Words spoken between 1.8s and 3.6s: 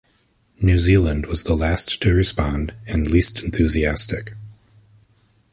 to respond and least